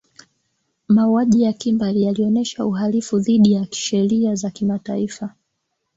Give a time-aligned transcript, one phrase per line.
[0.87, 5.33] mauaji ya kimbari yalionyesha uhalifu dhidi ya sheria za kimataifa